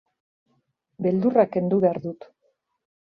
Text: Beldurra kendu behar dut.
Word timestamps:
Beldurra 1.07 1.45
kendu 1.57 1.79
behar 1.85 2.01
dut. 2.07 2.27